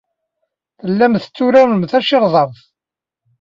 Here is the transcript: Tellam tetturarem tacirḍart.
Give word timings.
Tellam 0.81 1.13
tetturarem 1.23 1.81
tacirḍart. 1.91 2.59